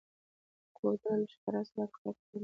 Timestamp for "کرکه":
1.93-2.25